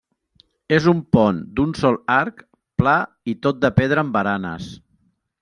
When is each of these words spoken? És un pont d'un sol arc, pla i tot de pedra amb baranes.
És 0.77 0.85
un 0.91 1.03
pont 1.17 1.41
d'un 1.59 1.75
sol 1.81 1.99
arc, 2.15 2.41
pla 2.83 2.97
i 3.35 3.37
tot 3.45 3.61
de 3.67 3.73
pedra 3.83 4.05
amb 4.07 4.19
baranes. 4.19 4.73